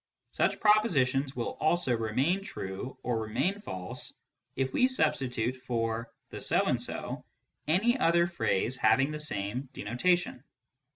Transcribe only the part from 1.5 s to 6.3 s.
also remain true or remain false if we substitute for"